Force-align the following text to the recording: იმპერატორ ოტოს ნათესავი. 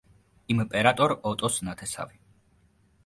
იმპერატორ 0.53 1.13
ოტოს 1.33 1.61
ნათესავი. 1.69 2.21